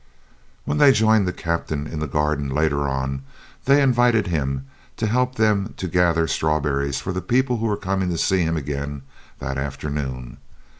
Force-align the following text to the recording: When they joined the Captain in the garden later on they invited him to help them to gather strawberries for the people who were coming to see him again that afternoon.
When 0.65 0.79
they 0.79 0.93
joined 0.93 1.27
the 1.27 1.31
Captain 1.31 1.85
in 1.85 1.99
the 1.99 2.07
garden 2.07 2.49
later 2.49 2.87
on 2.87 3.21
they 3.65 3.83
invited 3.83 4.25
him 4.25 4.65
to 4.97 5.05
help 5.05 5.35
them 5.35 5.75
to 5.77 5.87
gather 5.87 6.25
strawberries 6.25 6.99
for 6.99 7.11
the 7.13 7.21
people 7.21 7.57
who 7.57 7.67
were 7.67 7.77
coming 7.77 8.09
to 8.09 8.17
see 8.17 8.41
him 8.41 8.57
again 8.57 9.03
that 9.37 9.59
afternoon. 9.59 10.37